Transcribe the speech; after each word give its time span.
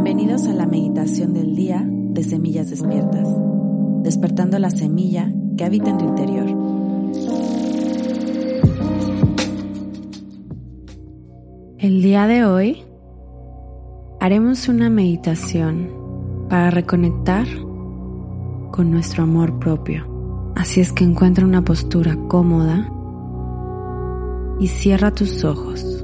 Bienvenidos 0.00 0.46
a 0.46 0.52
la 0.54 0.64
meditación 0.64 1.34
del 1.34 1.56
día 1.56 1.84
de 1.84 2.22
Semillas 2.22 2.70
Despiertas, 2.70 3.26
despertando 4.04 4.56
la 4.60 4.70
semilla 4.70 5.32
que 5.56 5.64
habita 5.64 5.90
en 5.90 5.98
tu 5.98 6.04
interior. 6.04 6.46
El 11.78 12.00
día 12.00 12.28
de 12.28 12.44
hoy 12.44 12.84
haremos 14.20 14.68
una 14.68 14.88
meditación 14.88 15.90
para 16.48 16.70
reconectar 16.70 17.48
con 18.70 18.92
nuestro 18.92 19.24
amor 19.24 19.58
propio. 19.58 20.52
Así 20.54 20.80
es 20.80 20.92
que 20.92 21.02
encuentra 21.02 21.44
una 21.44 21.64
postura 21.64 22.16
cómoda 22.28 22.88
y 24.60 24.68
cierra 24.68 25.10
tus 25.10 25.42
ojos. 25.42 25.97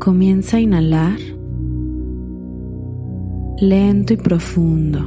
Comienza 0.00 0.58
a 0.58 0.60
inhalar 0.60 1.18
lento 3.58 4.12
y 4.12 4.16
profundo. 4.16 5.00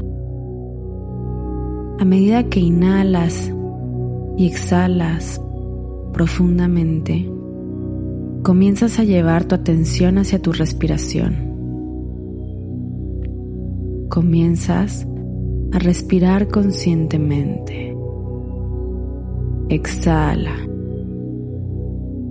A 1.99 2.05
medida 2.05 2.43
que 2.43 2.59
inhalas 2.59 3.53
y 4.37 4.47
exhalas 4.47 5.41
profundamente, 6.13 7.29
comienzas 8.43 8.99
a 8.99 9.03
llevar 9.03 9.45
tu 9.45 9.55
atención 9.55 10.17
hacia 10.17 10.41
tu 10.41 10.53
respiración. 10.53 11.47
Comienzas 14.09 15.05
a 15.73 15.79
respirar 15.79 16.47
conscientemente. 16.47 17.95
Exhala. 19.69 20.55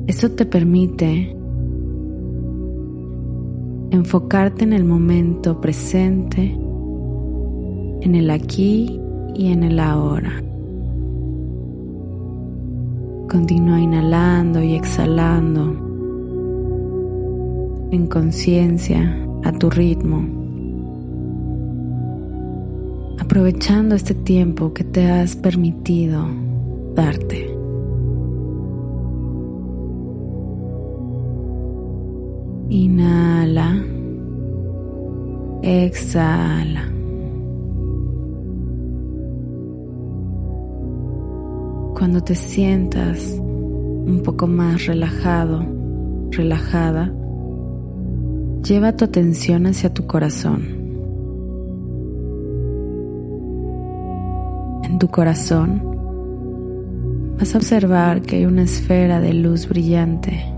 Esto 0.07 0.31
te 0.31 0.47
permite 0.47 1.36
enfocarte 3.91 4.65
en 4.65 4.73
el 4.73 4.85
momento 4.85 5.61
presente, 5.61 6.43
en 8.03 8.15
el 8.15 8.31
aquí 8.31 9.01
y 9.35 9.53
en 9.53 9.63
el 9.63 9.79
ahora. 9.79 10.43
Continúa 13.29 13.81
inhalando 13.81 14.63
y 14.63 14.75
exhalando 14.75 15.87
en 17.91 18.07
conciencia 18.07 19.17
a 19.45 19.53
tu 19.53 19.71
ritmo, 19.71 20.25
aprovechando 23.19 23.95
este 23.95 24.15
tiempo 24.15 24.73
que 24.73 24.85
te 24.85 25.11
has 25.11 25.37
permitido 25.37 26.27
darte. 26.95 27.56
Inhala. 32.69 33.81
Exhala. 35.63 36.93
Cuando 41.97 42.21
te 42.23 42.35
sientas 42.35 43.39
un 43.39 44.21
poco 44.25 44.49
más 44.49 44.87
relajado, 44.87 45.65
relajada, 46.31 47.13
lleva 48.65 48.97
tu 48.97 49.05
atención 49.05 49.67
hacia 49.67 49.95
tu 49.95 50.07
corazón. 50.07 50.63
En 54.83 54.99
tu 54.99 55.09
corazón 55.09 55.83
vas 57.39 57.55
a 57.55 57.59
observar 57.59 58.23
que 58.23 58.37
hay 58.37 58.47
una 58.47 58.63
esfera 58.63 59.21
de 59.21 59.35
luz 59.35 59.69
brillante 59.69 60.56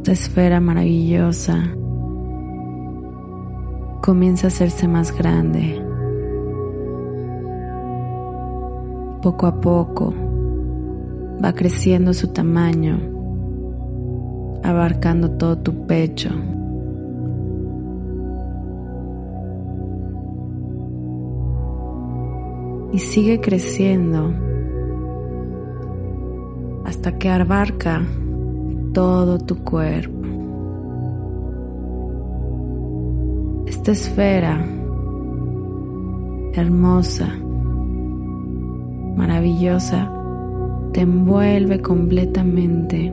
esta 0.00 0.12
esfera 0.12 0.60
maravillosa 0.60 1.62
comienza 4.00 4.46
a 4.46 4.48
hacerse 4.48 4.88
más 4.88 5.14
grande. 5.14 5.78
Poco 9.20 9.46
a 9.46 9.60
poco 9.60 10.14
va 11.44 11.52
creciendo 11.52 12.14
su 12.14 12.28
tamaño, 12.28 12.98
abarcando 14.64 15.32
todo 15.32 15.58
tu 15.58 15.86
pecho. 15.86 16.30
Y 22.94 22.98
sigue 23.00 23.38
creciendo 23.42 24.32
hasta 26.86 27.18
que 27.18 27.28
abarca 27.28 28.02
todo 28.92 29.38
tu 29.38 29.56
cuerpo. 29.62 30.26
Esta 33.66 33.92
esfera 33.92 34.64
hermosa, 36.54 37.28
maravillosa, 39.16 40.12
te 40.92 41.02
envuelve 41.02 41.80
completamente 41.80 43.12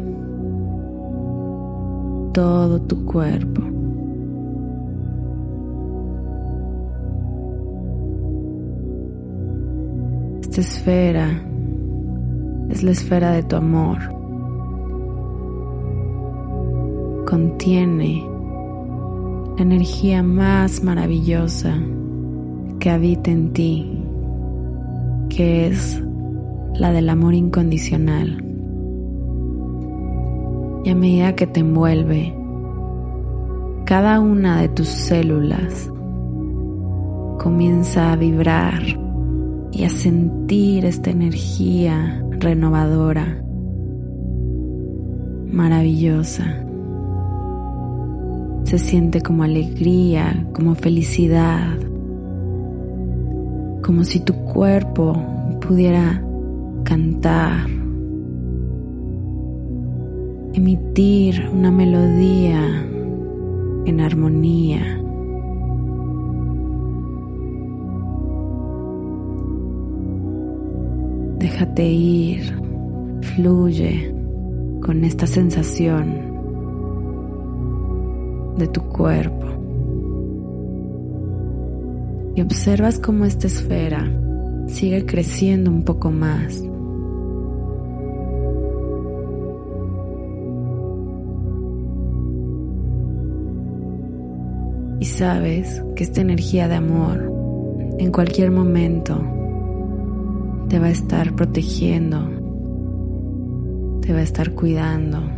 todo 2.34 2.82
tu 2.82 3.06
cuerpo. 3.06 3.62
Esta 10.42 10.62
esfera 10.62 11.42
es 12.70 12.84
la 12.84 12.92
esfera 12.92 13.32
de 13.32 13.44
tu 13.44 13.56
amor. 13.56 14.17
Contiene 17.28 18.26
la 19.58 19.62
energía 19.62 20.24
más 20.24 20.82
maravillosa 20.82 21.78
que 22.80 22.90
habita 22.90 23.32
en 23.32 23.52
ti, 23.52 24.02
que 25.28 25.68
es 25.68 26.02
la 26.76 26.94
del 26.94 27.10
amor 27.10 27.34
incondicional. 27.34 28.42
Y 30.86 30.90
a 30.90 30.96
medida 30.96 31.36
que 31.36 31.48
te 31.48 31.60
envuelve, 31.60 32.34
cada 33.84 34.22
una 34.22 34.62
de 34.62 34.70
tus 34.70 34.88
células 34.88 35.92
comienza 37.40 38.14
a 38.14 38.16
vibrar 38.16 38.82
y 39.74 39.84
a 39.84 39.90
sentir 39.90 40.86
esta 40.86 41.10
energía 41.10 42.24
renovadora, 42.40 43.44
maravillosa 45.52 46.64
se 48.68 48.78
siente 48.80 49.22
como 49.22 49.44
alegría, 49.44 50.46
como 50.52 50.76
felicidad, 50.76 51.78
como 53.82 54.04
si 54.04 54.20
tu 54.20 54.34
cuerpo 54.34 55.16
pudiera 55.66 56.22
cantar, 56.84 57.66
emitir 60.54 61.50
una 61.54 61.72
melodía 61.72 62.60
en 63.86 64.02
armonía. 64.02 65.02
Déjate 71.40 71.86
ir, 71.86 72.54
fluye 73.22 74.14
con 74.82 75.06
esta 75.06 75.26
sensación 75.26 76.37
de 78.58 78.68
tu 78.68 78.82
cuerpo. 78.82 79.46
Y 82.36 82.42
observas 82.42 83.00
cómo 83.00 83.26
esta 83.26 83.48
esfera 83.48 84.12
sigue 84.68 85.06
creciendo 85.06 85.72
un 85.72 85.84
poco 85.84 86.12
más. 86.12 86.64
Y 95.00 95.06
sabes 95.06 95.84
que 95.96 96.04
esta 96.04 96.22
energía 96.22 96.68
de 96.68 96.76
amor 96.76 97.32
en 98.00 98.12
cualquier 98.12 98.52
momento 98.52 99.20
te 100.70 100.80
va 100.80 100.88
a 100.88 100.92
estar 100.92 101.36
protegiendo, 101.36 102.30
te 104.02 104.14
va 104.14 104.20
a 104.20 104.24
estar 104.24 104.54
cuidando 104.54 105.37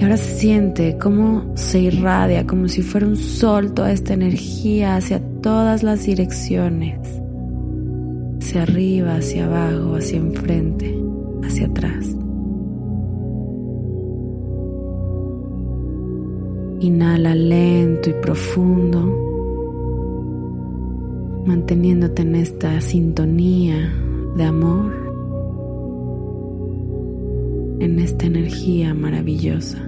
y 0.00 0.02
ahora 0.02 0.16
siente 0.16 0.96
cómo 0.96 1.52
se 1.56 1.78
irradia 1.78 2.46
como 2.46 2.68
si 2.68 2.80
fuera 2.80 3.06
un 3.06 3.16
sol 3.16 3.74
toda 3.74 3.92
esta 3.92 4.14
energía 4.14 4.96
hacia 4.96 5.20
todas 5.42 5.82
las 5.82 6.06
direcciones. 6.06 6.98
Hacia 8.40 8.62
arriba, 8.62 9.16
hacia 9.16 9.44
abajo, 9.44 9.96
hacia 9.96 10.16
enfrente, 10.16 10.98
hacia 11.44 11.66
atrás. 11.66 12.16
Inhala 16.80 17.34
lento 17.34 18.08
y 18.08 18.14
profundo, 18.14 19.04
manteniéndote 21.44 22.22
en 22.22 22.36
esta 22.36 22.80
sintonía 22.80 23.92
de 24.34 24.44
amor. 24.44 24.99
En 27.80 27.98
esta 27.98 28.26
energía 28.26 28.94
maravillosa. 28.94 29.78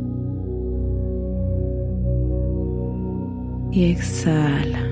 Y 3.71 3.85
exhala. 3.85 4.89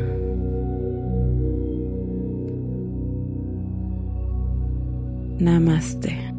Namaste. 5.39 6.30